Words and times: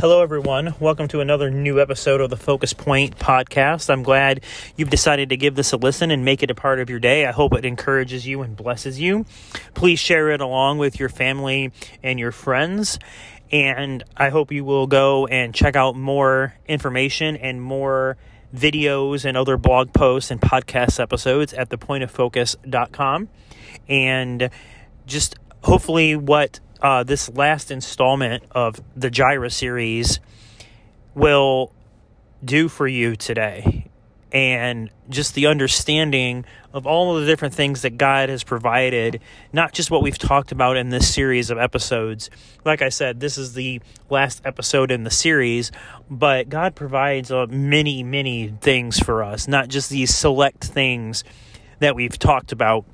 Hello, 0.00 0.22
everyone. 0.22 0.74
Welcome 0.80 1.08
to 1.08 1.20
another 1.20 1.50
new 1.50 1.78
episode 1.78 2.22
of 2.22 2.30
the 2.30 2.36
Focus 2.38 2.72
Point 2.72 3.18
podcast. 3.18 3.90
I'm 3.90 4.02
glad 4.02 4.42
you've 4.74 4.88
decided 4.88 5.28
to 5.28 5.36
give 5.36 5.56
this 5.56 5.74
a 5.74 5.76
listen 5.76 6.10
and 6.10 6.24
make 6.24 6.42
it 6.42 6.50
a 6.50 6.54
part 6.54 6.80
of 6.80 6.88
your 6.88 6.98
day. 6.98 7.26
I 7.26 7.32
hope 7.32 7.52
it 7.52 7.66
encourages 7.66 8.26
you 8.26 8.40
and 8.40 8.56
blesses 8.56 8.98
you. 8.98 9.26
Please 9.74 9.98
share 9.98 10.30
it 10.30 10.40
along 10.40 10.78
with 10.78 10.98
your 10.98 11.10
family 11.10 11.70
and 12.02 12.18
your 12.18 12.32
friends. 12.32 12.98
And 13.52 14.02
I 14.16 14.30
hope 14.30 14.52
you 14.52 14.64
will 14.64 14.86
go 14.86 15.26
and 15.26 15.54
check 15.54 15.76
out 15.76 15.96
more 15.96 16.54
information 16.66 17.36
and 17.36 17.60
more 17.60 18.16
videos 18.56 19.26
and 19.26 19.36
other 19.36 19.58
blog 19.58 19.92
posts 19.92 20.30
and 20.30 20.40
podcast 20.40 20.98
episodes 20.98 21.52
at 21.52 21.68
thepointoffocus.com. 21.68 23.28
And 23.86 24.48
just 25.04 25.36
hopefully, 25.62 26.16
what 26.16 26.58
uh, 26.82 27.02
this 27.02 27.28
last 27.28 27.70
installment 27.70 28.44
of 28.52 28.80
the 28.96 29.10
Jireh 29.10 29.50
series 29.50 30.20
will 31.14 31.72
do 32.44 32.68
for 32.68 32.86
you 32.86 33.16
today. 33.16 33.86
And 34.32 34.90
just 35.08 35.34
the 35.34 35.46
understanding 35.46 36.44
of 36.72 36.86
all 36.86 37.16
of 37.16 37.20
the 37.20 37.26
different 37.26 37.52
things 37.52 37.82
that 37.82 37.98
God 37.98 38.28
has 38.28 38.44
provided, 38.44 39.20
not 39.52 39.72
just 39.72 39.90
what 39.90 40.02
we've 40.02 40.18
talked 40.18 40.52
about 40.52 40.76
in 40.76 40.90
this 40.90 41.12
series 41.12 41.50
of 41.50 41.58
episodes. 41.58 42.30
Like 42.64 42.80
I 42.80 42.90
said, 42.90 43.18
this 43.18 43.36
is 43.36 43.54
the 43.54 43.80
last 44.08 44.40
episode 44.44 44.92
in 44.92 45.02
the 45.02 45.10
series, 45.10 45.72
but 46.08 46.48
God 46.48 46.76
provides 46.76 47.32
uh, 47.32 47.46
many, 47.50 48.04
many 48.04 48.54
things 48.60 49.00
for 49.00 49.24
us, 49.24 49.48
not 49.48 49.66
just 49.66 49.90
these 49.90 50.14
select 50.14 50.62
things 50.62 51.24
that 51.80 51.96
we've 51.96 52.16
talked 52.16 52.52
about 52.52 52.84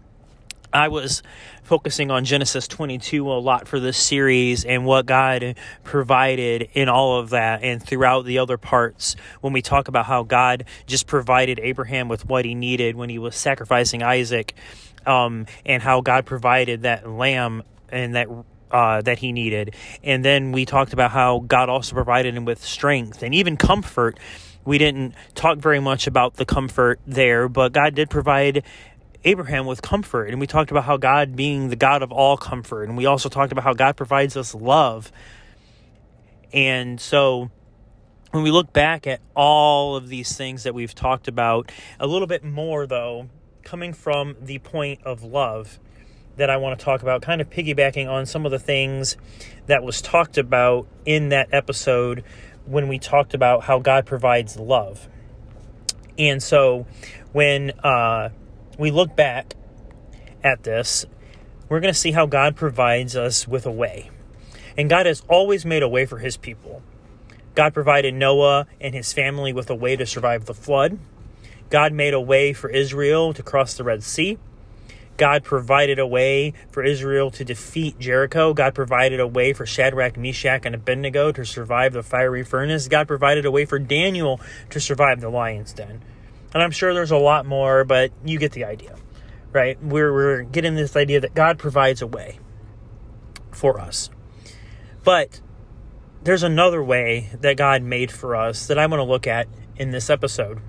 I 0.72 0.88
was 0.88 1.22
focusing 1.62 2.10
on 2.10 2.24
Genesis 2.24 2.68
22 2.68 3.30
a 3.30 3.34
lot 3.34 3.66
for 3.68 3.80
this 3.80 3.96
series 3.96 4.64
and 4.64 4.84
what 4.84 5.06
God 5.06 5.56
provided 5.84 6.68
in 6.74 6.88
all 6.88 7.18
of 7.18 7.30
that 7.30 7.62
and 7.62 7.82
throughout 7.82 8.24
the 8.24 8.38
other 8.38 8.56
parts 8.56 9.16
when 9.40 9.52
we 9.52 9.62
talk 9.62 9.88
about 9.88 10.06
how 10.06 10.22
God 10.22 10.64
just 10.86 11.06
provided 11.06 11.58
Abraham 11.60 12.08
with 12.08 12.26
what 12.26 12.44
he 12.44 12.54
needed 12.54 12.96
when 12.96 13.08
he 13.08 13.18
was 13.18 13.36
sacrificing 13.36 14.02
Isaac 14.02 14.54
um, 15.06 15.46
and 15.64 15.82
how 15.82 16.00
God 16.00 16.26
provided 16.26 16.82
that 16.82 17.08
lamb 17.08 17.62
and 17.88 18.14
that 18.14 18.28
uh, 18.70 19.00
that 19.02 19.18
he 19.18 19.32
needed. 19.32 19.74
And 20.02 20.24
then 20.24 20.52
we 20.52 20.64
talked 20.64 20.92
about 20.92 21.12
how 21.12 21.40
God 21.46 21.68
also 21.68 21.94
provided 21.94 22.34
him 22.34 22.44
with 22.44 22.62
strength 22.62 23.22
and 23.22 23.34
even 23.34 23.56
comfort. 23.56 24.18
We 24.64 24.78
didn't 24.78 25.14
talk 25.34 25.58
very 25.58 25.78
much 25.78 26.08
about 26.08 26.34
the 26.34 26.44
comfort 26.44 26.98
there, 27.06 27.48
but 27.48 27.72
God 27.72 27.94
did 27.94 28.10
provide 28.10 28.64
Abraham 29.26 29.66
with 29.66 29.82
comfort. 29.82 30.30
And 30.30 30.40
we 30.40 30.46
talked 30.46 30.70
about 30.70 30.84
how 30.84 30.96
God 30.96 31.34
being 31.34 31.68
the 31.68 31.76
God 31.76 32.02
of 32.02 32.12
all 32.12 32.36
comfort. 32.36 32.84
And 32.84 32.96
we 32.96 33.06
also 33.06 33.28
talked 33.28 33.52
about 33.52 33.64
how 33.64 33.74
God 33.74 33.96
provides 33.96 34.36
us 34.36 34.54
love. 34.54 35.10
And 36.52 37.00
so 37.00 37.50
when 38.30 38.44
we 38.44 38.52
look 38.52 38.72
back 38.72 39.06
at 39.06 39.20
all 39.34 39.96
of 39.96 40.08
these 40.08 40.36
things 40.36 40.62
that 40.62 40.74
we've 40.74 40.94
talked 40.94 41.26
about, 41.26 41.72
a 41.98 42.06
little 42.06 42.28
bit 42.28 42.44
more 42.44 42.86
though, 42.86 43.28
coming 43.64 43.92
from 43.92 44.36
the 44.40 44.60
point 44.60 45.00
of 45.02 45.24
love 45.24 45.80
that 46.36 46.48
I 46.48 46.56
want 46.58 46.78
to 46.78 46.84
talk 46.84 47.02
about, 47.02 47.20
kind 47.22 47.40
of 47.40 47.50
piggybacking 47.50 48.08
on 48.08 48.26
some 48.26 48.46
of 48.46 48.52
the 48.52 48.58
things 48.60 49.16
that 49.66 49.82
was 49.82 50.00
talked 50.00 50.38
about 50.38 50.86
in 51.04 51.30
that 51.30 51.48
episode 51.52 52.22
when 52.64 52.86
we 52.86 53.00
talked 53.00 53.34
about 53.34 53.64
how 53.64 53.80
God 53.80 54.06
provides 54.06 54.56
love. 54.56 55.08
And 56.16 56.40
so 56.42 56.86
when 57.32 57.72
uh, 57.80 58.30
we 58.78 58.90
look 58.90 59.16
back 59.16 59.54
at 60.42 60.62
this, 60.62 61.06
we're 61.68 61.80
going 61.80 61.92
to 61.92 61.98
see 61.98 62.12
how 62.12 62.26
God 62.26 62.56
provides 62.56 63.16
us 63.16 63.48
with 63.48 63.66
a 63.66 63.70
way. 63.70 64.10
And 64.76 64.90
God 64.90 65.06
has 65.06 65.22
always 65.28 65.64
made 65.64 65.82
a 65.82 65.88
way 65.88 66.06
for 66.06 66.18
his 66.18 66.36
people. 66.36 66.82
God 67.54 67.72
provided 67.72 68.14
Noah 68.14 68.66
and 68.80 68.94
his 68.94 69.12
family 69.12 69.52
with 69.52 69.70
a 69.70 69.74
way 69.74 69.96
to 69.96 70.06
survive 70.06 70.44
the 70.44 70.54
flood. 70.54 70.98
God 71.70 71.92
made 71.92 72.14
a 72.14 72.20
way 72.20 72.52
for 72.52 72.68
Israel 72.68 73.32
to 73.32 73.42
cross 73.42 73.74
the 73.74 73.84
Red 73.84 74.02
Sea. 74.04 74.38
God 75.16 75.44
provided 75.44 75.98
a 75.98 76.06
way 76.06 76.52
for 76.70 76.84
Israel 76.84 77.30
to 77.30 77.44
defeat 77.44 77.98
Jericho. 77.98 78.52
God 78.52 78.74
provided 78.74 79.18
a 79.18 79.26
way 79.26 79.54
for 79.54 79.64
Shadrach, 79.64 80.18
Meshach, 80.18 80.66
and 80.66 80.74
Abednego 80.74 81.32
to 81.32 81.44
survive 81.44 81.94
the 81.94 82.02
fiery 82.02 82.44
furnace. 82.44 82.86
God 82.86 83.08
provided 83.08 83.46
a 83.46 83.50
way 83.50 83.64
for 83.64 83.78
Daniel 83.78 84.38
to 84.68 84.78
survive 84.78 85.22
the 85.22 85.30
lion's 85.30 85.72
den. 85.72 86.02
And 86.54 86.62
I'm 86.62 86.70
sure 86.70 86.94
there's 86.94 87.10
a 87.10 87.16
lot 87.16 87.46
more, 87.46 87.84
but 87.84 88.12
you 88.24 88.38
get 88.38 88.52
the 88.52 88.64
idea, 88.64 88.96
right? 89.52 89.82
We're, 89.82 90.12
we're 90.12 90.42
getting 90.42 90.74
this 90.74 90.96
idea 90.96 91.20
that 91.20 91.34
God 91.34 91.58
provides 91.58 92.02
a 92.02 92.06
way 92.06 92.38
for 93.50 93.80
us. 93.80 94.10
But 95.04 95.40
there's 96.22 96.42
another 96.42 96.82
way 96.82 97.30
that 97.40 97.56
God 97.56 97.82
made 97.82 98.10
for 98.10 98.34
us 98.34 98.66
that 98.66 98.78
I 98.78 98.86
want 98.86 99.00
to 99.00 99.04
look 99.04 99.26
at 99.26 99.48
in 99.76 99.90
this 99.90 100.10
episode. 100.10 100.60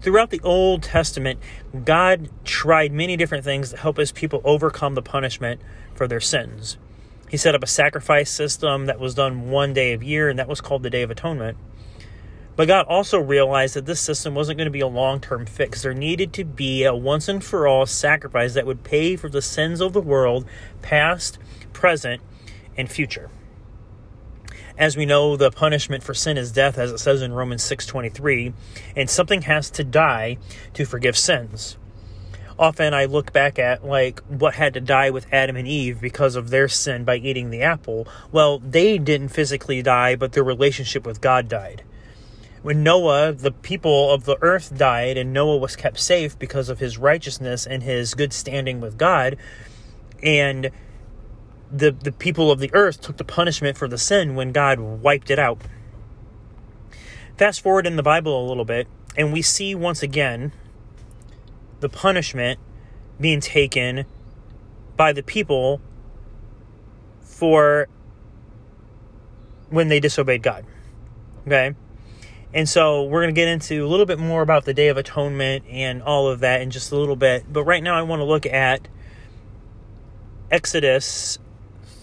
Throughout 0.00 0.30
the 0.30 0.40
Old 0.44 0.82
Testament, 0.82 1.40
God 1.84 2.30
tried 2.44 2.92
many 2.92 3.16
different 3.16 3.44
things 3.44 3.70
to 3.70 3.76
help 3.76 3.96
his 3.96 4.12
people 4.12 4.40
overcome 4.44 4.94
the 4.94 5.02
punishment 5.02 5.60
for 5.94 6.06
their 6.06 6.20
sins. 6.20 6.78
He 7.28 7.36
set 7.36 7.54
up 7.54 7.64
a 7.64 7.66
sacrifice 7.66 8.30
system 8.30 8.86
that 8.86 9.00
was 9.00 9.14
done 9.14 9.50
one 9.50 9.72
day 9.72 9.92
of 9.92 10.02
year, 10.02 10.28
and 10.28 10.38
that 10.38 10.46
was 10.46 10.60
called 10.60 10.84
the 10.84 10.90
Day 10.90 11.02
of 11.02 11.10
Atonement. 11.10 11.58
But 12.56 12.68
God 12.68 12.86
also 12.86 13.20
realized 13.20 13.74
that 13.74 13.84
this 13.84 14.00
system 14.00 14.34
wasn't 14.34 14.56
going 14.56 14.66
to 14.66 14.70
be 14.70 14.80
a 14.80 14.86
long 14.86 15.20
term 15.20 15.44
fix. 15.44 15.82
There 15.82 15.92
needed 15.92 16.32
to 16.34 16.44
be 16.44 16.84
a 16.84 16.94
once 16.94 17.28
and 17.28 17.44
for 17.44 17.68
all 17.68 17.84
sacrifice 17.84 18.54
that 18.54 18.66
would 18.66 18.82
pay 18.82 19.14
for 19.14 19.28
the 19.28 19.42
sins 19.42 19.82
of 19.82 19.92
the 19.92 20.00
world, 20.00 20.46
past, 20.80 21.38
present, 21.74 22.22
and 22.76 22.90
future. 22.90 23.30
As 24.78 24.96
we 24.96 25.06
know, 25.06 25.36
the 25.36 25.50
punishment 25.50 26.02
for 26.02 26.14
sin 26.14 26.36
is 26.38 26.52
death, 26.52 26.78
as 26.78 26.92
it 26.92 26.98
says 26.98 27.22
in 27.22 27.32
Romans 27.32 27.62
6.23, 27.62 28.52
and 28.94 29.08
something 29.08 29.42
has 29.42 29.70
to 29.70 29.84
die 29.84 30.36
to 30.74 30.84
forgive 30.84 31.16
sins. 31.16 31.78
Often 32.58 32.94
I 32.94 33.04
look 33.04 33.34
back 33.34 33.58
at 33.58 33.84
like 33.84 34.20
what 34.28 34.54
had 34.54 34.72
to 34.74 34.80
die 34.80 35.10
with 35.10 35.26
Adam 35.30 35.56
and 35.56 35.68
Eve 35.68 36.00
because 36.00 36.36
of 36.36 36.48
their 36.48 36.68
sin 36.68 37.04
by 37.04 37.16
eating 37.16 37.50
the 37.50 37.60
apple. 37.62 38.08
Well, 38.32 38.60
they 38.60 38.96
didn't 38.96 39.28
physically 39.28 39.82
die, 39.82 40.16
but 40.16 40.32
their 40.32 40.44
relationship 40.44 41.04
with 41.04 41.20
God 41.20 41.48
died 41.48 41.82
when 42.66 42.82
Noah, 42.82 43.30
the 43.30 43.52
people 43.52 44.10
of 44.10 44.24
the 44.24 44.36
earth 44.42 44.76
died, 44.76 45.16
and 45.16 45.32
Noah 45.32 45.56
was 45.56 45.76
kept 45.76 46.00
safe 46.00 46.36
because 46.36 46.68
of 46.68 46.80
his 46.80 46.98
righteousness 46.98 47.64
and 47.64 47.80
his 47.80 48.12
good 48.14 48.32
standing 48.32 48.80
with 48.80 48.98
God, 48.98 49.36
and 50.20 50.72
the, 51.70 51.92
the 51.92 52.10
people 52.10 52.50
of 52.50 52.58
the 52.58 52.68
earth 52.74 53.00
took 53.00 53.18
the 53.18 53.24
punishment 53.24 53.78
for 53.78 53.86
the 53.86 53.96
sin 53.96 54.34
when 54.34 54.50
God 54.50 54.80
wiped 54.80 55.30
it 55.30 55.38
out. 55.38 55.60
Fast 57.38 57.60
forward 57.60 57.86
in 57.86 57.94
the 57.94 58.02
Bible 58.02 58.44
a 58.44 58.48
little 58.48 58.64
bit, 58.64 58.88
and 59.16 59.32
we 59.32 59.42
see 59.42 59.72
once 59.76 60.02
again 60.02 60.50
the 61.78 61.88
punishment 61.88 62.58
being 63.20 63.38
taken 63.38 64.06
by 64.96 65.12
the 65.12 65.22
people 65.22 65.80
for 67.20 67.86
when 69.70 69.86
they 69.86 70.00
disobeyed 70.00 70.42
God. 70.42 70.66
Okay? 71.46 71.76
And 72.56 72.66
so 72.66 73.02
we're 73.02 73.20
going 73.20 73.34
to 73.34 73.38
get 73.38 73.48
into 73.48 73.84
a 73.84 73.86
little 73.86 74.06
bit 74.06 74.18
more 74.18 74.40
about 74.40 74.64
the 74.64 74.72
Day 74.72 74.88
of 74.88 74.96
Atonement 74.96 75.66
and 75.68 76.02
all 76.02 76.26
of 76.26 76.40
that 76.40 76.62
in 76.62 76.70
just 76.70 76.90
a 76.90 76.96
little 76.96 77.14
bit. 77.14 77.44
But 77.52 77.64
right 77.64 77.82
now 77.82 77.98
I 77.98 78.00
want 78.00 78.20
to 78.20 78.24
look 78.24 78.46
at 78.46 78.88
Exodus 80.50 81.38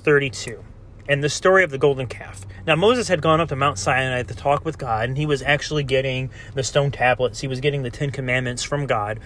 32 0.04 0.64
and 1.10 1.24
the 1.24 1.30
story 1.30 1.64
of 1.64 1.72
the 1.72 1.80
golden 1.80 2.06
calf. 2.06 2.46
Now, 2.68 2.76
Moses 2.76 3.08
had 3.08 3.20
gone 3.20 3.42
up 3.42 3.50
to 3.50 3.56
Mount 3.56 3.80
Sinai 3.80 4.22
to 4.22 4.36
talk 4.36 4.64
with 4.64 4.78
God, 4.78 5.10
and 5.10 5.18
he 5.18 5.26
was 5.26 5.42
actually 5.42 5.84
getting 5.84 6.30
the 6.54 6.62
stone 6.62 6.92
tablets. 6.92 7.40
He 7.40 7.48
was 7.48 7.60
getting 7.60 7.82
the 7.82 7.90
Ten 7.90 8.12
Commandments 8.12 8.62
from 8.62 8.86
God. 8.86 9.20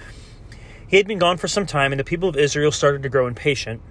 He 0.88 0.95
had 0.95 1.07
been 1.07 1.19
gone 1.19 1.35
for 1.35 1.50
some 1.50 1.65
time, 1.65 1.91
and 1.91 2.00
the 2.00 2.06
people 2.06 2.30
of 2.30 2.38
Israel 2.38 2.71
started 2.71 3.03
to 3.03 3.09
grow 3.09 3.27
impatient. 3.27 3.81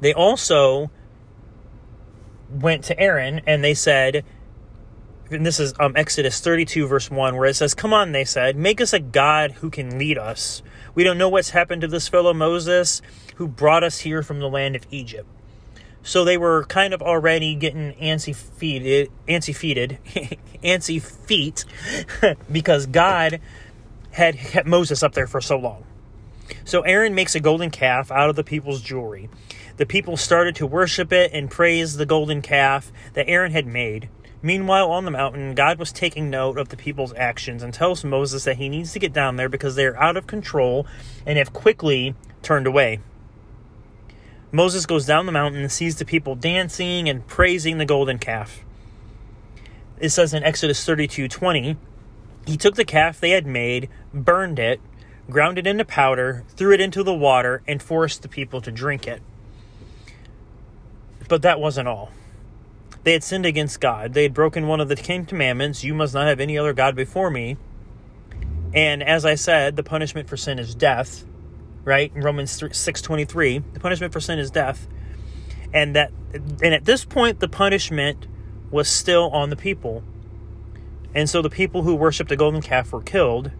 They 0.00 0.14
also 0.14 0.88
went 2.48 2.84
to 2.84 3.00
Aaron 3.00 3.40
and 3.44 3.64
they 3.64 3.74
said, 3.74 4.24
and 5.30 5.46
this 5.46 5.60
is 5.60 5.72
um, 5.80 5.94
Exodus 5.96 6.40
32, 6.40 6.86
verse 6.86 7.10
1, 7.10 7.36
where 7.36 7.46
it 7.46 7.54
says, 7.54 7.74
Come 7.74 7.94
on, 7.94 8.12
they 8.12 8.24
said, 8.24 8.56
make 8.56 8.80
us 8.80 8.92
a 8.92 8.98
God 8.98 9.52
who 9.52 9.70
can 9.70 9.98
lead 9.98 10.18
us. 10.18 10.62
We 10.94 11.04
don't 11.04 11.18
know 11.18 11.28
what's 11.28 11.50
happened 11.50 11.82
to 11.82 11.88
this 11.88 12.08
fellow 12.08 12.34
Moses 12.34 13.00
who 13.36 13.48
brought 13.48 13.82
us 13.82 14.00
here 14.00 14.22
from 14.22 14.40
the 14.40 14.48
land 14.48 14.76
of 14.76 14.86
Egypt. 14.90 15.28
So 16.02 16.24
they 16.24 16.36
were 16.36 16.64
kind 16.64 16.92
of 16.92 17.00
already 17.00 17.54
getting 17.54 17.92
antsy 17.94 18.34
feeted, 18.34 19.10
antsy 19.28 19.54
feeted, 19.54 19.98
antsy 20.62 21.00
feet, 21.00 21.64
because 22.52 22.86
God 22.86 23.40
had 24.10 24.36
kept 24.36 24.66
Moses 24.66 25.02
up 25.02 25.14
there 25.14 25.26
for 25.26 25.40
so 25.40 25.56
long. 25.58 25.84
So 26.64 26.82
Aaron 26.82 27.14
makes 27.14 27.34
a 27.34 27.40
golden 27.40 27.70
calf 27.70 28.10
out 28.10 28.28
of 28.28 28.36
the 28.36 28.44
people's 28.44 28.82
jewelry. 28.82 29.30
The 29.76 29.86
people 29.86 30.16
started 30.16 30.54
to 30.56 30.66
worship 30.66 31.12
it 31.12 31.30
and 31.32 31.50
praise 31.50 31.96
the 31.96 32.04
golden 32.04 32.42
calf 32.42 32.92
that 33.14 33.28
Aaron 33.28 33.52
had 33.52 33.66
made. 33.66 34.08
Meanwhile, 34.44 34.90
on 34.90 35.04
the 35.04 35.12
mountain, 35.12 35.54
God 35.54 35.78
was 35.78 35.92
taking 35.92 36.28
note 36.28 36.58
of 36.58 36.68
the 36.68 36.76
people's 36.76 37.14
actions 37.14 37.62
and 37.62 37.72
tells 37.72 38.04
Moses 38.04 38.42
that 38.44 38.56
he 38.56 38.68
needs 38.68 38.92
to 38.92 38.98
get 38.98 39.12
down 39.12 39.36
there 39.36 39.48
because 39.48 39.76
they 39.76 39.86
are 39.86 39.96
out 39.96 40.16
of 40.16 40.26
control 40.26 40.84
and 41.24 41.38
have 41.38 41.52
quickly 41.52 42.16
turned 42.42 42.66
away. 42.66 42.98
Moses 44.50 44.84
goes 44.84 45.06
down 45.06 45.26
the 45.26 45.32
mountain 45.32 45.62
and 45.62 45.70
sees 45.70 45.96
the 45.96 46.04
people 46.04 46.34
dancing 46.34 47.08
and 47.08 47.26
praising 47.26 47.78
the 47.78 47.86
golden 47.86 48.18
calf. 48.18 48.64
it 49.98 50.10
says 50.10 50.34
in 50.34 50.42
Exodus 50.42 50.84
32 50.84 51.28
20, 51.28 51.76
he 52.46 52.56
took 52.56 52.74
the 52.74 52.84
calf 52.84 53.20
they 53.20 53.30
had 53.30 53.46
made, 53.46 53.88
burned 54.12 54.58
it, 54.58 54.80
ground 55.30 55.56
it 55.56 55.66
into 55.68 55.84
powder, 55.84 56.44
threw 56.48 56.74
it 56.74 56.80
into 56.80 57.04
the 57.04 57.14
water, 57.14 57.62
and 57.68 57.80
forced 57.80 58.22
the 58.22 58.28
people 58.28 58.60
to 58.60 58.72
drink 58.72 59.06
it. 59.06 59.22
But 61.28 61.42
that 61.42 61.60
wasn't 61.60 61.86
all. 61.86 62.10
They 63.04 63.12
had 63.12 63.24
sinned 63.24 63.46
against 63.46 63.80
God. 63.80 64.14
They 64.14 64.22
had 64.22 64.34
broken 64.34 64.68
one 64.68 64.80
of 64.80 64.88
the 64.88 64.94
Ten 64.94 65.26
Commandments 65.26 65.82
you 65.82 65.92
must 65.92 66.14
not 66.14 66.28
have 66.28 66.38
any 66.38 66.56
other 66.56 66.72
God 66.72 66.94
before 66.94 67.30
me. 67.30 67.56
And 68.74 69.02
as 69.02 69.24
I 69.24 69.34
said, 69.34 69.76
the 69.76 69.82
punishment 69.82 70.28
for 70.28 70.36
sin 70.36 70.58
is 70.58 70.74
death, 70.74 71.24
right? 71.84 72.12
In 72.14 72.22
Romans 72.22 72.52
6:23, 72.52 73.62
the 73.74 73.80
punishment 73.80 74.12
for 74.12 74.20
sin 74.20 74.38
is 74.38 74.50
death. 74.50 74.86
And 75.74 75.96
that 75.96 76.12
and 76.32 76.74
at 76.74 76.84
this 76.84 77.04
point 77.04 77.40
the 77.40 77.48
punishment 77.48 78.26
was 78.70 78.88
still 78.88 79.30
on 79.30 79.50
the 79.50 79.56
people. 79.56 80.04
And 81.14 81.28
so 81.28 81.42
the 81.42 81.50
people 81.50 81.82
who 81.82 81.94
worshiped 81.94 82.30
the 82.30 82.36
golden 82.36 82.62
calf 82.62 82.92
were 82.92 83.02
killed. 83.02 83.50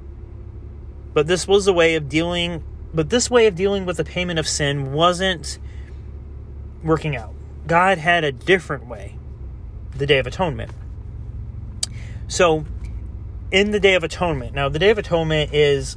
But 1.12 1.26
this 1.26 1.46
was 1.48 1.66
a 1.66 1.72
way 1.72 1.96
of 1.96 2.08
dealing 2.08 2.62
but 2.94 3.10
this 3.10 3.30
way 3.30 3.46
of 3.46 3.54
dealing 3.56 3.86
with 3.86 3.96
the 3.96 4.04
payment 4.04 4.38
of 4.38 4.46
sin 4.46 4.92
wasn't 4.92 5.58
working 6.84 7.16
out. 7.16 7.34
God 7.66 7.98
had 7.98 8.22
a 8.22 8.32
different 8.32 8.86
way 8.86 9.16
the 9.96 10.06
Day 10.06 10.18
of 10.18 10.26
Atonement. 10.26 10.70
So, 12.28 12.64
in 13.50 13.70
the 13.70 13.80
Day 13.80 13.94
of 13.94 14.04
Atonement, 14.04 14.54
now 14.54 14.68
the 14.68 14.78
Day 14.78 14.90
of 14.90 14.98
Atonement 14.98 15.52
is 15.52 15.96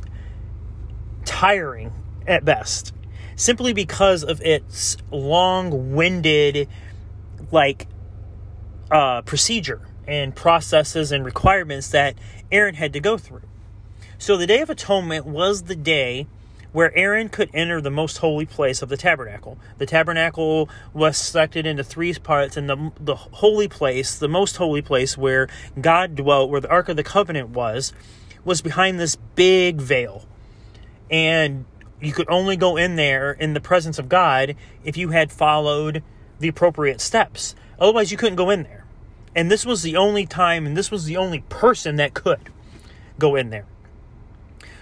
tiring 1.24 1.94
at 2.28 2.44
best, 2.44 2.94
simply 3.36 3.74
because 3.74 4.24
of 4.24 4.42
its 4.42 4.98
long-winded, 5.12 6.68
like, 7.52 7.88
uh, 8.92 9.22
procedure 9.22 9.82
and 10.08 10.36
processes 10.36 11.12
and 11.12 11.26
requirements 11.26 11.90
that 11.90 12.16
Aaron 12.52 12.76
had 12.76 12.94
to 12.94 13.00
go 13.00 13.18
through. 13.18 13.42
So, 14.18 14.38
the 14.38 14.48
Day 14.48 14.62
of 14.62 14.70
Atonement 14.70 15.26
was 15.26 15.64
the 15.64 15.76
day 15.76 16.28
where 16.76 16.94
Aaron 16.94 17.30
could 17.30 17.50
enter 17.54 17.80
the 17.80 17.90
most 17.90 18.18
holy 18.18 18.46
place 18.46 18.82
of 18.82 18.90
the 18.90 18.98
tabernacle. 18.98 19.58
The 19.78 19.86
tabernacle 19.86 20.68
was 20.94 21.16
selected 21.16 21.66
into 21.66 21.86
three 21.86 22.14
parts, 22.16 22.58
and 22.58 22.70
the, 22.70 22.92
the 23.00 23.16
holy 23.16 23.70
place, 23.70 24.20
the 24.20 24.28
most 24.28 24.58
holy 24.58 24.82
place 24.82 25.18
where 25.18 25.48
God 25.80 26.16
dwelt, 26.16 26.50
where 26.50 26.60
the 26.60 26.70
Ark 26.70 26.90
of 26.90 26.98
the 26.98 27.04
Covenant 27.04 27.52
was, 27.52 27.94
was 28.44 28.62
behind 28.62 29.00
this 29.00 29.16
big 29.16 29.80
veil. 29.80 30.26
And 31.10 31.64
you 32.02 32.12
could 32.12 32.30
only 32.30 32.58
go 32.58 32.76
in 32.76 32.98
there 32.98 33.32
in 33.32 33.54
the 33.54 33.62
presence 33.62 33.98
of 33.98 34.10
God 34.10 34.58
if 34.84 34.98
you 34.98 35.12
had 35.12 35.32
followed 35.32 36.04
the 36.40 36.50
appropriate 36.50 37.00
steps. 37.00 37.56
Otherwise, 37.80 38.12
you 38.12 38.18
couldn't 38.18 38.36
go 38.36 38.50
in 38.50 38.64
there. 38.64 38.84
And 39.34 39.50
this 39.50 39.66
was 39.66 39.82
the 39.82 39.96
only 39.96 40.26
time, 40.26 40.66
and 40.66 40.76
this 40.76 40.92
was 40.92 41.06
the 41.06 41.16
only 41.16 41.40
person 41.48 41.96
that 41.96 42.14
could 42.14 42.50
go 43.18 43.38
in 43.38 43.50
there. 43.50 43.66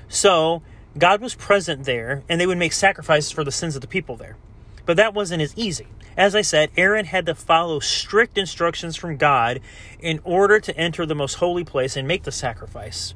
So, 0.08 0.64
God 0.98 1.22
was 1.22 1.34
present 1.34 1.86
there, 1.86 2.24
and 2.30 2.40
they 2.40 2.46
would 2.46 2.58
make 2.58 2.74
sacrifices 2.74 3.32
for 3.32 3.44
the 3.44 3.52
sins 3.52 3.76
of 3.76 3.82
the 3.82 3.88
people 3.88 4.16
there. 4.16 4.38
But 4.86 4.98
that 4.98 5.14
wasn't 5.14 5.42
as 5.42 5.54
easy. 5.58 5.88
As 6.16 6.36
I 6.36 6.42
said, 6.42 6.70
Aaron 6.78 7.06
had 7.06 7.26
to 7.26 7.34
follow 7.34 7.80
strict 7.80 8.38
instructions 8.38 8.96
from 8.96 9.18
God 9.18 9.60
in 10.00 10.20
order 10.24 10.60
to 10.60 10.78
enter 10.78 11.06
the 11.06 11.16
most 11.16 11.36
holy 11.36 11.64
place 11.64 11.98
and 11.98 12.08
make 12.08 12.24
the 12.24 12.32
sacrifice. 12.32 13.16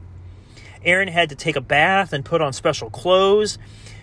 Aaron 0.84 1.10
had 1.10 1.30
to 1.30 1.36
take 1.36 1.56
a 1.56 1.62
bath 1.62 2.14
and 2.14 2.26
put 2.26 2.42
on 2.42 2.54
special 2.54 2.90
clothes, 2.90 3.60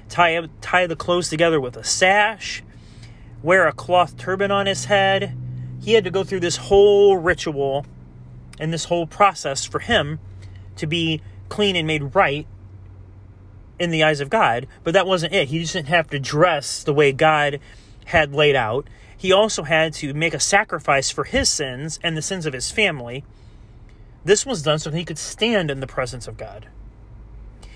tie, 0.09 0.47
tie 0.61 0.87
the 0.87 0.95
clothes 0.95 1.29
together 1.29 1.61
with 1.61 1.77
a 1.77 1.83
sash, 1.83 2.63
wear 3.43 3.67
a 3.67 3.73
cloth 3.73 4.17
turban 4.17 4.53
on 4.53 4.67
his 4.67 4.85
head. 4.85 5.37
He 5.81 5.95
had 5.95 6.05
to 6.05 6.11
go 6.11 6.23
through 6.23 6.41
this 6.41 6.57
whole 6.57 7.17
ritual 7.17 7.85
and 8.61 8.73
this 8.73 8.85
whole 8.85 9.07
process 9.07 9.65
for 9.65 9.81
him 9.81 10.21
to 10.77 10.87
be 10.87 11.21
clean 11.49 11.75
and 11.75 11.87
made 11.87 12.15
right 12.15 12.47
in 13.79 13.91
the 13.91 14.03
eyes 14.03 14.21
of 14.21 14.31
God, 14.31 14.67
but 14.83 14.95
that 14.95 15.07
wasn't 15.07 15.35
it. 15.35 15.49
He 15.49 15.65
didn't 15.65 15.89
have 15.89 16.09
to 16.11 16.19
dress 16.19 16.83
the 16.83 16.95
way 16.95 17.13
God 17.13 17.61
had 18.07 18.35
laid 18.35 18.57
out. 18.57 18.87
He 19.17 19.33
also 19.33 19.63
had 19.63 19.95
to 19.95 20.13
make 20.15 20.35
a 20.35 20.41
sacrifice 20.41 21.11
for 21.11 21.25
his 21.25 21.49
sins 21.49 21.99
and 22.03 22.17
the 22.17 22.23
sins 22.23 22.47
of 22.47 22.53
his 22.53 22.71
family. 22.71 23.25
This 24.25 24.47
was 24.47 24.63
done 24.63 24.79
so 24.79 24.91
he 24.91 25.05
could 25.05 25.19
stand 25.19 25.71
in 25.71 25.81
the 25.81 25.87
presence 25.87 26.29
of 26.29 26.37
God. 26.37 26.69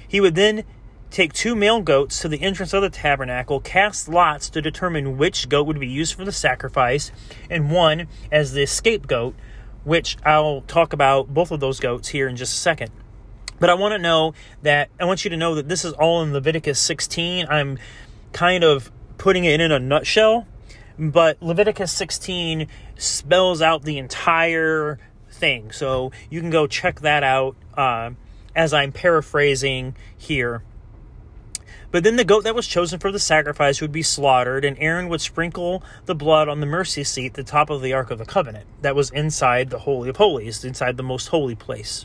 He 0.06 0.20
would 0.20 0.34
then 0.34 0.64
take 1.10 1.32
two 1.32 1.56
male 1.56 1.80
goats 1.80 2.20
to 2.20 2.28
the 2.28 2.42
entrance 2.42 2.72
of 2.72 2.82
the 2.82 2.90
tabernacle, 2.90 3.60
cast 3.60 4.08
lots 4.08 4.50
to 4.50 4.60
determine 4.60 5.16
which 5.16 5.48
goat 5.48 5.66
would 5.66 5.80
be 5.80 5.88
used 5.88 6.14
for 6.14 6.24
the 6.24 6.32
sacrifice, 6.32 7.10
and 7.50 7.70
one 7.70 8.08
as 8.30 8.52
the 8.52 8.66
scapegoat, 8.66 9.34
which 9.84 10.16
I'll 10.24 10.62
talk 10.62 10.92
about 10.92 11.32
both 11.32 11.50
of 11.50 11.60
those 11.60 11.80
goats 11.80 12.08
here 12.08 12.28
in 12.28 12.36
just 12.36 12.54
a 12.54 12.60
second. 12.60 12.90
But 13.60 13.70
I 13.70 13.74
want 13.74 13.92
to 13.92 13.98
know 13.98 14.34
that 14.62 14.90
I 15.00 15.04
want 15.04 15.24
you 15.24 15.30
to 15.30 15.36
know 15.36 15.54
that 15.54 15.68
this 15.68 15.84
is 15.84 15.92
all 15.94 16.22
in 16.22 16.32
Leviticus 16.32 16.78
16. 16.78 17.46
I'm 17.48 17.78
kind 18.32 18.64
of 18.64 18.90
putting 19.16 19.44
it 19.44 19.60
in 19.60 19.72
a 19.72 19.78
nutshell, 19.78 20.46
but 20.98 21.42
Leviticus 21.42 21.92
16 21.92 22.68
spells 22.96 23.60
out 23.60 23.82
the 23.82 23.98
entire 23.98 24.98
thing. 25.30 25.72
So 25.72 26.12
you 26.30 26.40
can 26.40 26.50
go 26.50 26.66
check 26.66 27.00
that 27.00 27.22
out 27.22 27.56
uh, 27.76 28.10
as 28.54 28.72
I'm 28.72 28.92
paraphrasing 28.92 29.96
here. 30.16 30.62
But 31.90 32.04
then 32.04 32.16
the 32.16 32.24
goat 32.24 32.44
that 32.44 32.54
was 32.54 32.66
chosen 32.66 32.98
for 32.98 33.10
the 33.10 33.18
sacrifice 33.18 33.80
would 33.80 33.92
be 33.92 34.02
slaughtered, 34.02 34.62
and 34.62 34.76
Aaron 34.78 35.08
would 35.08 35.22
sprinkle 35.22 35.82
the 36.04 36.14
blood 36.14 36.46
on 36.46 36.60
the 36.60 36.66
mercy 36.66 37.02
seat, 37.02 37.32
the 37.32 37.42
top 37.42 37.70
of 37.70 37.80
the 37.80 37.94
Ark 37.94 38.10
of 38.10 38.18
the 38.18 38.26
Covenant, 38.26 38.66
that 38.82 38.94
was 38.94 39.10
inside 39.10 39.70
the 39.70 39.78
Holy 39.80 40.10
of 40.10 40.18
Holies, 40.18 40.64
inside 40.64 40.98
the 40.98 41.02
most 41.02 41.28
holy 41.28 41.54
place. 41.54 42.04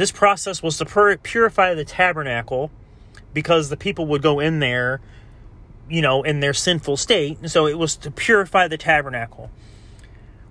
This 0.00 0.12
process 0.12 0.62
was 0.62 0.78
to 0.78 1.18
purify 1.22 1.74
the 1.74 1.84
tabernacle 1.84 2.70
because 3.34 3.68
the 3.68 3.76
people 3.76 4.06
would 4.06 4.22
go 4.22 4.40
in 4.40 4.58
there, 4.58 4.98
you 5.90 6.00
know, 6.00 6.22
in 6.22 6.40
their 6.40 6.54
sinful 6.54 6.96
state. 6.96 7.50
So 7.50 7.66
it 7.66 7.78
was 7.78 7.96
to 7.96 8.10
purify 8.10 8.66
the 8.66 8.78
tabernacle. 8.78 9.50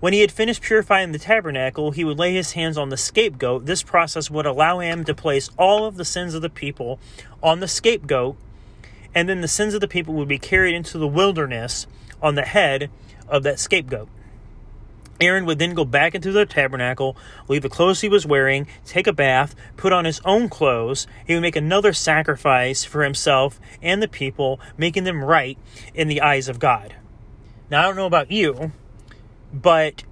When 0.01 0.13
he 0.13 0.21
had 0.21 0.31
finished 0.31 0.61
purifying 0.61 1.13
the 1.13 1.17
tabernacle, 1.17 1.89
he 1.89 2.03
would 2.03 2.19
lay 2.19 2.31
his 2.31 2.51
hands 2.51 2.77
on 2.77 2.89
the 2.89 2.95
scapegoat. 2.95 3.65
This 3.65 3.81
process 3.81 4.29
would 4.29 4.45
allow 4.45 4.81
him 4.81 5.03
to 5.05 5.15
place 5.15 5.49
all 5.57 5.85
of 5.85 5.95
the 5.95 6.05
sins 6.05 6.35
of 6.35 6.43
the 6.43 6.49
people 6.51 6.99
on 7.41 7.59
the 7.59 7.67
scapegoat, 7.67 8.37
and 9.15 9.27
then 9.27 9.41
the 9.41 9.47
sins 9.47 9.73
of 9.73 9.81
the 9.81 9.87
people 9.87 10.13
would 10.13 10.27
be 10.27 10.37
carried 10.37 10.75
into 10.75 10.99
the 10.99 11.07
wilderness 11.07 11.87
on 12.21 12.35
the 12.35 12.43
head 12.45 12.91
of 13.27 13.41
that 13.41 13.57
scapegoat. 13.57 14.09
Aaron 15.21 15.45
would 15.45 15.59
then 15.59 15.73
go 15.73 15.85
back 15.85 16.15
into 16.15 16.31
the 16.31 16.45
tabernacle, 16.45 17.17
leave 17.47 17.61
the 17.61 17.69
clothes 17.69 18.01
he 18.01 18.09
was 18.09 18.25
wearing, 18.25 18.67
take 18.85 19.07
a 19.07 19.13
bath, 19.13 19.55
put 19.77 19.91
on 19.91 20.05
his 20.05 20.21
own 20.23 20.49
clothes. 20.49 21.07
He 21.25 21.33
would 21.33 21.41
make 21.41 21.55
another 21.55 21.93
sacrifice 21.93 22.85
for 22.85 23.03
himself 23.03 23.59
and 23.81 24.01
the 24.01 24.07
people, 24.07 24.59
making 24.77 25.03
them 25.03 25.23
right 25.23 25.57
in 25.93 26.07
the 26.07 26.21
eyes 26.21 26.47
of 26.47 26.59
God. 26.59 26.95
Now, 27.69 27.81
I 27.81 27.83
don't 27.83 27.95
know 27.95 28.05
about 28.05 28.31
you, 28.31 28.71
but 29.53 30.03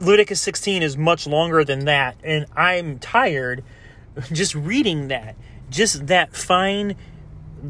Leviticus 0.00 0.40
16 0.40 0.82
is 0.82 0.96
much 0.96 1.26
longer 1.26 1.64
than 1.64 1.84
that, 1.84 2.16
and 2.22 2.46
I'm 2.56 2.98
tired 2.98 3.64
just 4.32 4.54
reading 4.54 5.08
that. 5.08 5.36
Just 5.70 6.08
that 6.08 6.36
fine 6.36 6.96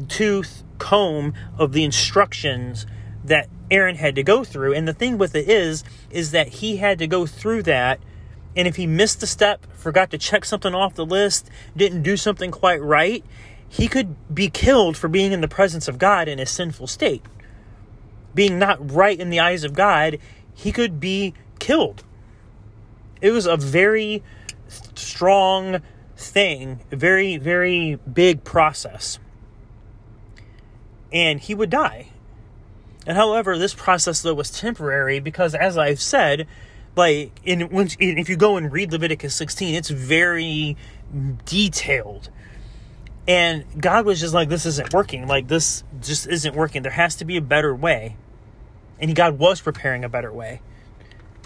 tooth 0.09 0.63
comb 0.77 1.33
of 1.57 1.71
the 1.71 1.83
instructions 1.83 2.85
that 3.27 3.49
Aaron 3.71 3.95
had 3.95 4.15
to 4.15 4.23
go 4.23 4.43
through. 4.43 4.73
And 4.73 4.87
the 4.87 4.93
thing 4.93 5.17
with 5.17 5.35
it 5.35 5.49
is, 5.49 5.83
is 6.09 6.31
that 6.31 6.47
he 6.47 6.77
had 6.77 6.99
to 6.99 7.07
go 7.07 7.25
through 7.25 7.63
that. 7.63 7.99
And 8.55 8.67
if 8.67 8.75
he 8.75 8.87
missed 8.87 9.21
a 9.23 9.27
step, 9.27 9.65
forgot 9.73 10.11
to 10.11 10.17
check 10.17 10.45
something 10.45 10.73
off 10.73 10.95
the 10.95 11.05
list, 11.05 11.49
didn't 11.75 12.03
do 12.03 12.15
something 12.15 12.51
quite 12.51 12.81
right, 12.81 13.23
he 13.67 13.87
could 13.87 14.15
be 14.33 14.49
killed 14.49 14.95
for 14.95 15.07
being 15.07 15.31
in 15.31 15.41
the 15.41 15.47
presence 15.47 15.87
of 15.87 15.97
God 15.97 16.27
in 16.27 16.39
a 16.39 16.45
sinful 16.45 16.87
state. 16.87 17.23
Being 18.33 18.59
not 18.59 18.91
right 18.91 19.19
in 19.19 19.29
the 19.29 19.39
eyes 19.39 19.63
of 19.63 19.73
God, 19.73 20.19
he 20.53 20.71
could 20.71 20.99
be 20.99 21.33
killed. 21.59 22.03
It 23.21 23.31
was 23.31 23.45
a 23.45 23.57
very 23.57 24.23
strong 24.67 25.81
thing, 26.15 26.79
a 26.91 26.95
very, 26.95 27.37
very 27.37 27.99
big 28.11 28.43
process. 28.43 29.19
And 31.11 31.39
he 31.39 31.55
would 31.55 31.69
die 31.69 32.09
and 33.05 33.17
however, 33.17 33.57
this 33.57 33.73
process 33.73 34.21
though 34.21 34.33
was 34.33 34.49
temporary 34.49 35.19
because, 35.19 35.53
as 35.55 35.77
I've 35.77 36.01
said, 36.01 36.47
like 36.95 37.39
in 37.43 37.69
once 37.69 37.95
if 37.99 38.29
you 38.29 38.35
go 38.35 38.57
and 38.57 38.71
read 38.71 38.91
Leviticus 38.91 39.35
16, 39.35 39.75
it's 39.75 39.89
very 39.89 40.77
detailed. 41.45 42.29
And 43.27 43.65
God 43.79 44.05
was 44.05 44.19
just 44.19 44.33
like, 44.33 44.49
this 44.49 44.65
isn't 44.65 44.93
working. 44.93 45.27
Like 45.27 45.47
this 45.47 45.83
just 45.99 46.27
isn't 46.27 46.55
working. 46.55 46.83
There 46.83 46.91
has 46.91 47.15
to 47.17 47.25
be 47.25 47.37
a 47.37 47.41
better 47.41 47.75
way. 47.75 48.17
And 48.99 49.15
God 49.15 49.39
was 49.39 49.61
preparing 49.61 50.03
a 50.03 50.09
better 50.09 50.31
way. 50.31 50.61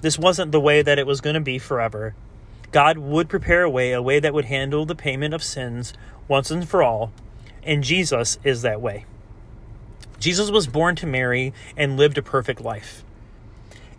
This 0.02 0.20
wasn't 0.20 0.52
the 0.52 0.60
way 0.60 0.82
that 0.82 1.00
it 1.00 1.08
was 1.08 1.22
going 1.22 1.34
to 1.34 1.40
be 1.42 1.58
forever. 1.58 2.16
God 2.72 2.98
would 2.98 3.28
prepare 3.28 3.64
a 3.64 3.70
way, 3.70 3.92
a 3.92 4.02
way 4.02 4.20
that 4.20 4.34
would 4.34 4.46
handle 4.46 4.86
the 4.86 4.96
payment 4.96 5.34
of 5.34 5.44
sins 5.44 5.94
once 6.28 6.52
and 6.52 6.68
for 6.68 6.84
all. 6.84 7.12
And 7.64 7.84
Jesus 7.84 8.38
is 8.44 8.62
that 8.62 8.82
way. 8.82 9.06
Jesus 10.20 10.52
was 10.52 10.68
born 10.68 10.96
to 10.98 11.08
Mary 11.08 11.54
and 11.78 11.98
lived 11.98 12.18
a 12.18 12.22
perfect 12.22 12.62
life. 12.62 13.04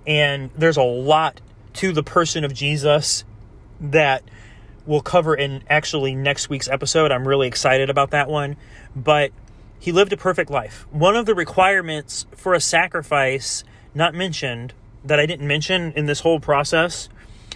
And 0.07 0.51
there's 0.57 0.77
a 0.77 0.83
lot 0.83 1.41
to 1.75 1.93
the 1.93 2.03
person 2.03 2.45
of 2.45 2.53
Jesus 2.53 3.25
that 3.81 4.23
we'll 4.87 5.01
cover 5.01 5.35
in 5.35 5.63
actually 5.69 6.15
next 6.15 6.49
week's 6.49 6.69
episode. 6.69 7.13
I'm 7.13 7.27
really 7.27 7.49
excited 7.49 7.91
about 7.91 8.11
that 8.11 8.29
one. 8.29 8.57
But 8.95 9.33
he 9.79 9.93
lived 9.93 10.13
a 10.13 10.17
perfect 10.17 10.51
life. 10.51 10.87
One 10.91 11.17
of 11.17 11.27
the 11.27 11.35
requirements 11.35 12.27
for 12.37 12.55
a 12.55 12.61
sacrifice, 12.61 13.65
not 13.95 14.15
mentioned, 14.15 14.75
that 15.05 15.19
I 15.19 15.27
didn't 15.27 15.47
mention 15.47 15.93
in 15.93 16.07
this 16.07 16.21
whole 16.21 16.41
process, 16.41 17.09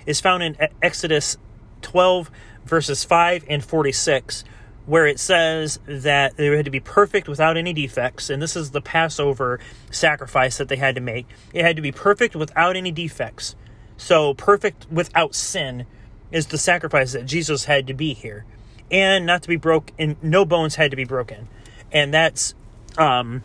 is 0.07 0.21
found 0.21 0.43
in 0.43 0.57
Exodus 0.83 1.37
12, 1.83 2.31
verses 2.65 3.05
5 3.05 3.45
and 3.49 3.63
46, 3.63 4.45
where 4.87 5.07
it 5.07 5.19
says 5.19 5.79
that 5.87 6.37
they 6.37 6.47
had 6.47 6.65
to 6.65 6.71
be 6.71 6.81
perfect 6.81 7.29
without 7.29 7.57
any 7.57 7.73
defects. 7.73 8.29
And 8.29 8.43
this 8.43 8.55
is 8.55 8.71
the 8.71 8.81
Passover 8.81 9.59
sacrifice 9.91 10.59
that 10.59 10.69
they 10.69 10.77
had 10.77 10.95
to 10.95 11.01
make. 11.01 11.27
It 11.53 11.65
had 11.65 11.77
to 11.77 11.83
be 11.83 11.93
perfect 11.93 12.37
without 12.37 12.77
any 12.77 12.93
defects. 12.93 13.57
So, 13.97 14.35
perfect 14.35 14.87
without 14.91 15.35
sin 15.35 15.87
is 16.33 16.49
the 16.49 16.59
sacrifice 16.59 17.13
that 17.13 17.27
Jesus 17.27 17.65
had 17.65 17.87
to 17.87 17.95
be 17.95 18.13
here. 18.13 18.45
And 18.91 19.25
not 19.25 19.43
to 19.43 19.49
be 19.49 19.57
broke, 19.57 19.93
and 19.99 20.17
no 20.23 20.45
bones 20.45 20.75
had 20.75 20.91
to 20.91 20.97
be 20.97 21.05
broken. 21.05 21.49
And 21.93 22.13
that's 22.13 22.55
um, 22.99 23.43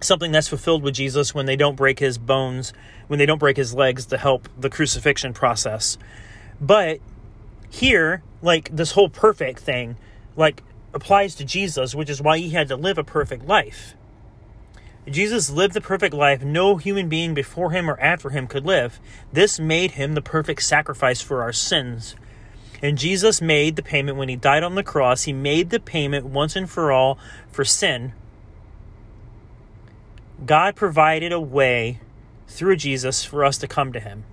something 0.00 0.32
that's 0.32 0.48
fulfilled 0.48 0.82
with 0.82 0.94
Jesus 0.94 1.34
when 1.34 1.46
they 1.46 1.56
don't 1.56 1.76
break 1.76 1.98
his 1.98 2.18
bones, 2.18 2.72
when 3.06 3.18
they 3.18 3.26
don't 3.26 3.38
break 3.38 3.56
his 3.56 3.74
legs 3.74 4.06
to 4.06 4.18
help 4.18 4.48
the 4.58 4.68
crucifixion 4.68 5.32
process. 5.32 5.96
But 6.60 7.00
here, 7.70 8.22
like 8.42 8.74
this 8.74 8.92
whole 8.92 9.08
perfect 9.08 9.60
thing, 9.60 9.96
like 10.36 10.62
applies 10.94 11.34
to 11.36 11.44
Jesus, 11.44 11.94
which 11.94 12.10
is 12.10 12.22
why 12.22 12.38
he 12.38 12.50
had 12.50 12.68
to 12.68 12.76
live 12.76 12.98
a 12.98 13.04
perfect 13.04 13.46
life. 13.46 13.94
Jesus 15.08 15.50
lived 15.50 15.74
the 15.74 15.80
perfect 15.80 16.14
life 16.14 16.42
no 16.42 16.76
human 16.76 17.08
being 17.08 17.32
before 17.32 17.70
him 17.70 17.88
or 17.88 17.98
after 18.00 18.30
him 18.30 18.46
could 18.46 18.66
live. 18.66 18.98
This 19.32 19.60
made 19.60 19.92
him 19.92 20.14
the 20.14 20.22
perfect 20.22 20.62
sacrifice 20.62 21.20
for 21.20 21.42
our 21.42 21.52
sins. 21.52 22.16
And 22.82 22.98
Jesus 22.98 23.40
made 23.40 23.76
the 23.76 23.82
payment 23.82 24.18
when 24.18 24.28
he 24.28 24.36
died 24.36 24.62
on 24.62 24.74
the 24.74 24.82
cross. 24.82 25.22
He 25.22 25.32
made 25.32 25.70
the 25.70 25.80
payment 25.80 26.26
once 26.26 26.56
and 26.56 26.68
for 26.68 26.90
all 26.90 27.18
for 27.50 27.64
sin. 27.64 28.12
God 30.44 30.76
provided 30.76 31.32
a 31.32 31.40
way 31.40 32.00
through 32.48 32.76
Jesus 32.76 33.24
for 33.24 33.44
us 33.44 33.58
to 33.58 33.68
come 33.68 33.92
to 33.92 34.00
him. 34.00 34.24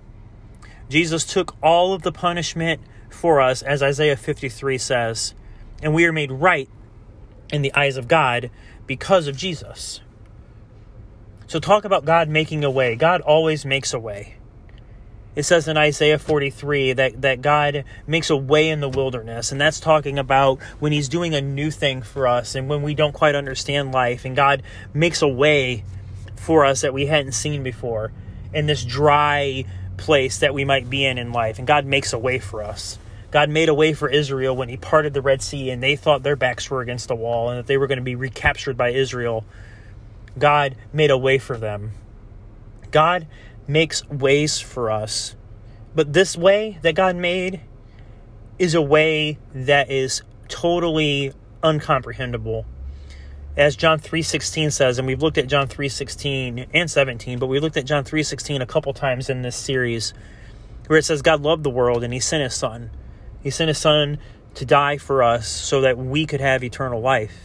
Jesus 0.88 1.24
took 1.24 1.56
all 1.62 1.94
of 1.94 2.02
the 2.02 2.12
punishment 2.12 2.80
for 3.08 3.40
us, 3.40 3.62
as 3.62 3.82
Isaiah 3.82 4.16
53 4.16 4.76
says, 4.76 5.34
and 5.82 5.94
we 5.94 6.04
are 6.06 6.12
made 6.12 6.32
right 6.32 6.68
in 7.52 7.62
the 7.62 7.74
eyes 7.74 7.96
of 7.96 8.08
God 8.08 8.50
because 8.86 9.26
of 9.26 9.36
Jesus. 9.36 10.00
So, 11.46 11.60
talk 11.60 11.84
about 11.84 12.04
God 12.04 12.28
making 12.28 12.64
a 12.64 12.70
way. 12.70 12.96
God 12.96 13.20
always 13.20 13.64
makes 13.64 13.92
a 13.92 13.98
way. 13.98 14.36
It 15.36 15.42
says 15.42 15.66
in 15.66 15.76
Isaiah 15.76 16.18
43 16.18 16.92
that, 16.94 17.22
that 17.22 17.42
God 17.42 17.84
makes 18.06 18.30
a 18.30 18.36
way 18.36 18.68
in 18.68 18.80
the 18.80 18.88
wilderness, 18.88 19.50
and 19.50 19.60
that's 19.60 19.80
talking 19.80 20.18
about 20.18 20.60
when 20.78 20.92
He's 20.92 21.08
doing 21.08 21.34
a 21.34 21.40
new 21.40 21.70
thing 21.70 22.02
for 22.02 22.26
us 22.26 22.54
and 22.54 22.68
when 22.68 22.82
we 22.82 22.94
don't 22.94 23.12
quite 23.12 23.34
understand 23.34 23.92
life, 23.92 24.24
and 24.24 24.36
God 24.36 24.62
makes 24.92 25.22
a 25.22 25.28
way 25.28 25.84
for 26.36 26.64
us 26.64 26.82
that 26.82 26.94
we 26.94 27.06
hadn't 27.06 27.32
seen 27.32 27.62
before 27.62 28.12
in 28.52 28.66
this 28.66 28.84
dry 28.84 29.64
place 29.96 30.38
that 30.38 30.54
we 30.54 30.64
might 30.64 30.88
be 30.88 31.04
in 31.04 31.18
in 31.18 31.32
life, 31.32 31.58
and 31.58 31.66
God 31.66 31.84
makes 31.84 32.12
a 32.12 32.18
way 32.18 32.38
for 32.38 32.62
us. 32.62 32.98
God 33.34 33.50
made 33.50 33.68
a 33.68 33.74
way 33.74 33.92
for 33.92 34.08
Israel 34.08 34.54
when 34.54 34.68
He 34.68 34.76
parted 34.76 35.12
the 35.12 35.20
Red 35.20 35.42
Sea, 35.42 35.68
and 35.70 35.82
they 35.82 35.96
thought 35.96 36.22
their 36.22 36.36
backs 36.36 36.70
were 36.70 36.80
against 36.80 37.08
the 37.08 37.16
wall 37.16 37.50
and 37.50 37.58
that 37.58 37.66
they 37.66 37.76
were 37.76 37.88
going 37.88 37.98
to 37.98 38.04
be 38.04 38.14
recaptured 38.14 38.76
by 38.76 38.90
Israel 38.90 39.44
God 40.38 40.74
made 40.92 41.10
a 41.10 41.18
way 41.18 41.38
for 41.38 41.56
them. 41.56 41.92
God 42.90 43.26
makes 43.66 44.06
ways 44.08 44.60
for 44.60 44.90
us. 44.90 45.36
But 45.94 46.12
this 46.12 46.36
way 46.36 46.78
that 46.82 46.94
God 46.94 47.16
made 47.16 47.60
is 48.58 48.74
a 48.74 48.82
way 48.82 49.38
that 49.54 49.90
is 49.90 50.22
totally 50.48 51.32
uncomprehendable. 51.62 52.64
As 53.56 53.76
John 53.76 54.00
3:16 54.00 54.72
says, 54.72 54.98
and 54.98 55.06
we've 55.06 55.22
looked 55.22 55.38
at 55.38 55.46
John 55.46 55.68
3:16 55.68 56.66
and 56.74 56.90
17, 56.90 57.38
but 57.38 57.46
we 57.46 57.60
looked 57.60 57.76
at 57.76 57.84
John 57.84 58.04
3:16 58.04 58.60
a 58.60 58.66
couple 58.66 58.92
times 58.92 59.30
in 59.30 59.42
this 59.42 59.56
series 59.56 60.12
where 60.88 60.98
it 60.98 61.04
says 61.04 61.22
God 61.22 61.42
loved 61.42 61.62
the 61.62 61.70
world 61.70 62.02
and 62.02 62.12
he 62.12 62.20
sent 62.20 62.42
his 62.42 62.54
son. 62.54 62.90
He 63.44 63.50
sent 63.50 63.68
his 63.68 63.78
son 63.78 64.18
to 64.54 64.64
die 64.64 64.96
for 64.96 65.22
us 65.22 65.46
so 65.46 65.82
that 65.82 65.98
we 65.98 66.24
could 66.26 66.40
have 66.40 66.64
eternal 66.64 67.00
life. 67.00 67.36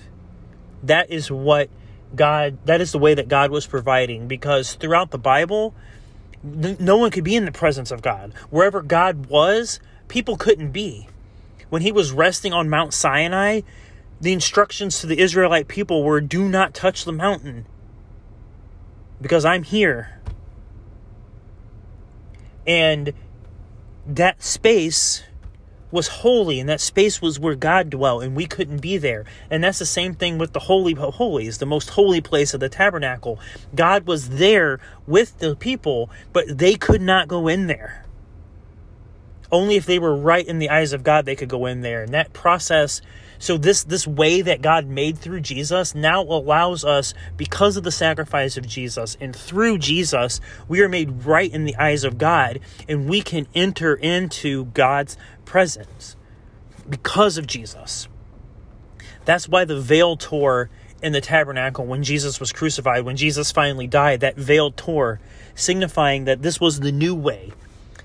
That 0.81 1.11
is 1.11 1.29
what 1.29 1.69
God, 2.15 2.57
that 2.65 2.79
is 2.81 2.93
the 2.93 2.97
way 2.97 3.13
that 3.13 3.27
God 3.27 3.51
was 3.51 3.67
providing 3.67 4.27
because 4.27 4.75
throughout 4.75 5.11
the 5.11 5.17
Bible, 5.19 5.75
no 6.41 6.95
one 6.95 7.11
could 7.11 7.25
be 7.25 7.35
in 7.35 7.43
the 7.43 7.51
presence 7.51 7.91
of 7.91 8.01
God. 8.01 8.33
Wherever 8.49 8.81
God 8.81 9.25
was, 9.25 9.81
people 10.07 10.37
couldn't 10.37 10.71
be. 10.71 11.09
When 11.69 11.81
he 11.81 11.91
was 11.91 12.13
resting 12.13 12.53
on 12.53 12.69
Mount 12.69 12.93
Sinai, 12.93 13.61
the 14.21 14.31
instructions 14.31 15.01
to 15.01 15.07
the 15.07 15.19
Israelite 15.19 15.67
people 15.67 16.03
were 16.03 16.21
do 16.21 16.47
not 16.47 16.73
touch 16.73 17.03
the 17.03 17.11
mountain 17.11 17.65
because 19.21 19.43
I'm 19.43 19.63
here. 19.63 20.21
And 22.65 23.13
that 24.07 24.41
space 24.41 25.23
was 25.91 26.07
holy 26.07 26.59
and 26.59 26.69
that 26.69 26.81
space 26.81 27.21
was 27.21 27.39
where 27.39 27.55
God 27.55 27.89
dwelt 27.89 28.23
and 28.23 28.35
we 28.35 28.45
couldn't 28.45 28.81
be 28.81 28.97
there. 28.97 29.25
And 29.49 29.63
that's 29.63 29.79
the 29.79 29.85
same 29.85 30.13
thing 30.13 30.37
with 30.37 30.53
the 30.53 30.59
Holy 30.59 30.95
of 30.95 31.15
Holies, 31.15 31.57
the 31.57 31.65
most 31.65 31.91
holy 31.91 32.21
place 32.21 32.53
of 32.53 32.59
the 32.59 32.69
tabernacle. 32.69 33.39
God 33.75 34.05
was 34.05 34.29
there 34.29 34.79
with 35.07 35.39
the 35.39 35.55
people, 35.55 36.09
but 36.33 36.45
they 36.57 36.75
could 36.75 37.01
not 37.01 37.27
go 37.27 37.47
in 37.47 37.67
there. 37.67 38.05
Only 39.51 39.75
if 39.75 39.85
they 39.85 39.97
were 39.97 40.15
right 40.15 40.45
in 40.45 40.59
the 40.59 40.69
eyes 40.69 40.93
of 40.93 41.03
God 41.03 41.25
they 41.25 41.35
could 41.35 41.49
go 41.49 41.65
in 41.65 41.81
there. 41.81 42.03
And 42.03 42.13
that 42.13 42.33
process 42.33 43.01
so 43.39 43.57
this 43.57 43.83
this 43.83 44.05
way 44.05 44.41
that 44.41 44.61
God 44.61 44.85
made 44.85 45.17
through 45.17 45.39
Jesus 45.39 45.95
now 45.95 46.21
allows 46.21 46.83
us 46.83 47.13
because 47.37 47.77
of 47.77 47.83
the 47.83 47.91
sacrifice 47.91 48.57
of 48.57 48.67
Jesus 48.67 49.17
and 49.19 49.35
through 49.35 49.79
Jesus 49.79 50.41
we 50.67 50.81
are 50.81 50.89
made 50.89 51.25
right 51.25 51.51
in 51.51 51.63
the 51.63 51.75
eyes 51.77 52.03
of 52.03 52.17
God 52.17 52.59
and 52.87 53.09
we 53.09 53.21
can 53.21 53.47
enter 53.55 53.95
into 53.95 54.65
God's 54.65 55.17
presence 55.45 56.17
because 56.87 57.37
of 57.37 57.47
Jesus. 57.47 58.07
That's 59.25 59.47
why 59.47 59.65
the 59.65 59.79
veil 59.79 60.17
tore 60.17 60.69
in 61.01 61.13
the 61.13 61.21
tabernacle 61.21 61.85
when 61.85 62.03
Jesus 62.03 62.39
was 62.39 62.51
crucified, 62.51 63.05
when 63.05 63.15
Jesus 63.15 63.51
finally 63.51 63.87
died, 63.87 64.19
that 64.19 64.35
veil 64.35 64.71
tore, 64.71 65.19
signifying 65.55 66.25
that 66.25 66.41
this 66.41 66.59
was 66.59 66.79
the 66.79 66.91
new 66.91 67.15
way, 67.15 67.53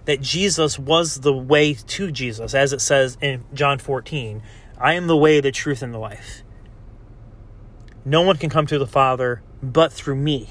that 0.05 0.21
Jesus 0.21 0.79
was 0.79 1.21
the 1.21 1.33
way 1.33 1.75
to 1.75 2.13
Jesus, 2.13 2.55
as 2.55 2.73
it 2.73 2.81
says 2.81 3.17
in 3.21 3.45
John 3.53 3.79
14. 3.79 4.43
I 4.79 4.95
am 4.95 5.07
the 5.07 5.17
way, 5.17 5.41
the 5.41 5.53
truth, 5.53 5.83
and 5.83 5.95
the 5.95 5.99
life. 5.99 6.43
No 8.05 8.23
one 8.23 8.37
can 8.37 8.51
come 8.51 8.67
to 8.67 8.79
the 8.79 8.87
Father 8.87 9.43
but 9.63 9.93
through 9.93 10.17
me. 10.17 10.51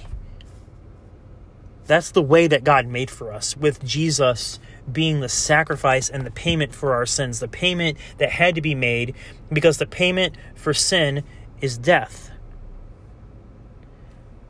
That's 1.85 2.11
the 2.11 2.21
way 2.21 2.47
that 2.47 2.63
God 2.63 2.87
made 2.87 3.11
for 3.11 3.31
us, 3.31 3.57
with 3.57 3.83
Jesus 3.83 4.59
being 4.91 5.19
the 5.19 5.29
sacrifice 5.29 6.09
and 6.09 6.25
the 6.25 6.31
payment 6.31 6.73
for 6.73 6.93
our 6.93 7.05
sins, 7.05 7.39
the 7.39 7.47
payment 7.47 7.97
that 8.17 8.31
had 8.31 8.55
to 8.55 8.61
be 8.61 8.73
made, 8.73 9.15
because 9.51 9.77
the 9.77 9.85
payment 9.85 10.35
for 10.55 10.73
sin 10.73 11.23
is 11.61 11.77
death. 11.77 12.31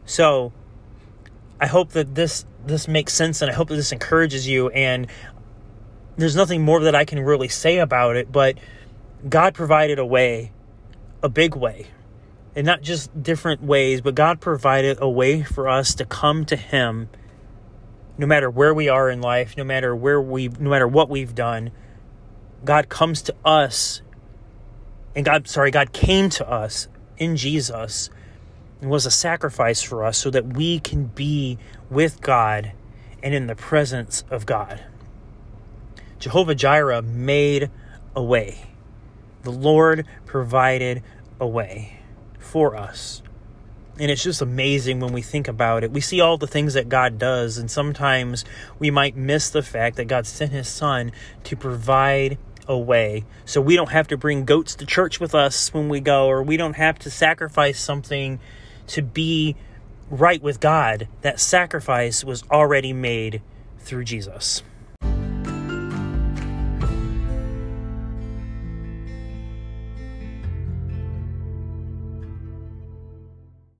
So, 0.05 0.53
I 1.59 1.67
hope 1.67 1.89
that 1.93 2.15
this 2.15 2.45
this 2.65 2.87
makes 2.87 3.13
sense, 3.13 3.41
and 3.41 3.51
I 3.51 3.53
hope 3.53 3.67
that 3.69 3.75
this 3.75 3.91
encourages 3.91 4.47
you. 4.47 4.69
And 4.69 5.07
there's 6.17 6.35
nothing 6.35 6.61
more 6.61 6.81
that 6.81 6.95
I 6.95 7.05
can 7.05 7.19
really 7.19 7.47
say 7.47 7.79
about 7.79 8.15
it, 8.15 8.31
but 8.31 8.57
God 9.27 9.53
provided 9.53 9.99
a 9.99 10.05
way, 10.05 10.51
a 11.21 11.29
big 11.29 11.55
way, 11.55 11.87
and 12.55 12.65
not 12.65 12.81
just 12.81 13.23
different 13.23 13.63
ways, 13.63 14.01
but 14.01 14.15
God 14.15 14.41
provided 14.41 14.97
a 15.01 15.09
way 15.09 15.43
for 15.43 15.69
us 15.69 15.95
to 15.95 16.05
come 16.05 16.45
to 16.45 16.55
Him 16.55 17.09
no 18.17 18.27
matter 18.27 18.49
where 18.49 18.73
we 18.73 18.89
are 18.89 19.09
in 19.09 19.21
life, 19.21 19.57
no 19.57 19.63
matter 19.63 19.95
where 19.95 20.21
we 20.21 20.47
no 20.47 20.69
matter 20.69 20.87
what 20.87 21.09
we've 21.09 21.33
done. 21.33 21.71
God 22.63 22.89
comes 22.89 23.21
to 23.23 23.35
us 23.43 24.01
and 25.15 25.25
God 25.25 25.47
sorry, 25.47 25.71
God 25.71 25.93
came 25.93 26.29
to 26.31 26.49
us 26.49 26.87
in 27.17 27.35
Jesus 27.37 28.09
and 28.81 28.89
was 28.89 29.05
a 29.05 29.11
sacrifice 29.11 29.81
for 29.81 30.03
us 30.03 30.17
so 30.17 30.29
that 30.29 30.53
we 30.53 30.79
can 30.79 31.05
be 31.05 31.57
with 31.89 32.21
God 32.21 32.73
and 33.21 33.33
in 33.33 33.47
the 33.47 33.55
presence 33.55 34.23
of 34.29 34.45
God. 34.45 34.83
Jehovah 36.19 36.55
Jireh 36.55 37.01
made 37.01 37.69
a 38.15 38.23
way. 38.23 38.72
The 39.43 39.51
Lord 39.51 40.05
provided 40.25 41.03
a 41.39 41.47
way 41.47 41.99
for 42.39 42.75
us. 42.75 43.21
And 43.99 44.09
it's 44.09 44.23
just 44.23 44.41
amazing 44.41 44.99
when 44.99 45.13
we 45.13 45.21
think 45.21 45.47
about 45.47 45.83
it. 45.83 45.91
We 45.91 46.01
see 46.01 46.19
all 46.19 46.37
the 46.37 46.47
things 46.47 46.73
that 46.73 46.89
God 46.89 47.19
does, 47.19 47.57
and 47.57 47.69
sometimes 47.69 48.43
we 48.79 48.89
might 48.89 49.15
miss 49.15 49.49
the 49.49 49.61
fact 49.61 49.97
that 49.97 50.05
God 50.05 50.25
sent 50.25 50.51
His 50.51 50.67
Son 50.67 51.11
to 51.43 51.55
provide 51.55 52.39
a 52.67 52.77
way. 52.77 53.25
So 53.45 53.61
we 53.61 53.75
don't 53.75 53.91
have 53.91 54.07
to 54.07 54.17
bring 54.17 54.45
goats 54.45 54.73
to 54.75 54.85
church 54.85 55.19
with 55.19 55.35
us 55.35 55.73
when 55.73 55.89
we 55.89 55.99
go, 55.99 56.27
or 56.27 56.41
we 56.41 56.57
don't 56.57 56.75
have 56.75 56.97
to 56.99 57.11
sacrifice 57.11 57.79
something 57.79 58.39
to 58.87 59.01
be 59.01 59.55
right 60.09 60.41
with 60.41 60.59
God. 60.59 61.07
That 61.21 61.39
sacrifice 61.39 62.23
was 62.23 62.43
already 62.49 62.93
made 62.93 63.41
through 63.79 64.05
Jesus. 64.05 64.63